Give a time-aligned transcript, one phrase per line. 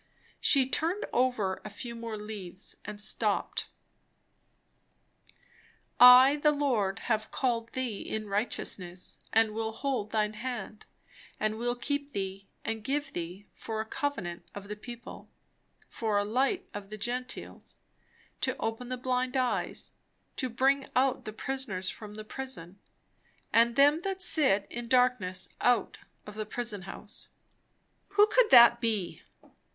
[0.39, 3.67] She turned over a few more leaves and stopped.
[5.99, 10.87] "I the Lord have called thee in righteousness, and will hold thine hand,
[11.39, 15.29] and will keep thee, and give thee for a covenant of the people,
[15.87, 17.77] for a light of the Gentiles;
[18.39, 19.91] to open the blind eyes,
[20.37, 22.79] to bring out the prisoners from the prison,
[23.53, 27.27] and them that sit in darkness out of the prison house."
[28.15, 29.21] Who could that be?